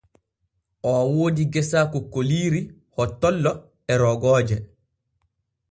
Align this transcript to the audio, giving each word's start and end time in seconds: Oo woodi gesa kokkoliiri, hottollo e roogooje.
Oo 0.91 1.03
woodi 1.15 1.43
gesa 1.53 1.79
kokkoliiri, 1.91 2.61
hottollo 2.95 3.53
e 3.91 4.01
roogooje. 4.01 4.57